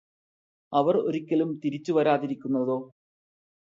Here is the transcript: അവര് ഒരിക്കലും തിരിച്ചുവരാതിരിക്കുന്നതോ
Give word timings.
അവര് 0.73 0.99
ഒരിക്കലും 0.99 1.49
തിരിച്ചുവരാതിരിക്കുന്നതോ 1.63 2.79